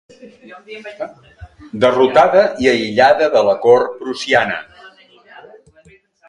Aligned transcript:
Derrotada 1.85 2.41
i 2.65 2.71
aïllada 2.71 3.29
de 3.37 3.45
la 3.49 3.55
cort 3.67 3.93
prussiana. 4.01 4.57